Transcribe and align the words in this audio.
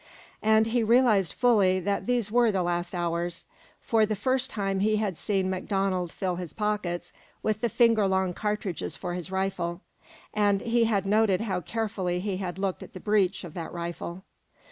And 0.41 0.65
he 0.65 0.81
realized 0.81 1.31
fully 1.33 1.79
that 1.79 2.07
these 2.07 2.31
were 2.31 2.51
the 2.51 2.63
last 2.63 2.95
hours. 2.95 3.45
For 3.79 4.03
the 4.03 4.15
first 4.15 4.49
time 4.49 4.79
he 4.79 4.95
had 4.95 5.15
seen 5.15 5.47
MacDonald 5.47 6.11
fill 6.11 6.37
his 6.37 6.53
pockets 6.53 7.13
with 7.43 7.61
the 7.61 7.69
finger 7.69 8.07
long 8.07 8.33
cartridges 8.33 8.95
for 8.95 9.13
his 9.13 9.29
rifle, 9.29 9.81
and 10.33 10.61
he 10.61 10.85
had 10.85 11.05
noted 11.05 11.41
how 11.41 11.61
carefully 11.61 12.19
he 12.19 12.37
had 12.37 12.57
looked 12.57 12.81
at 12.81 12.93
the 12.93 12.99
breech 12.99 13.43
of 13.43 13.53
that 13.53 13.71
rifle. 13.71 14.23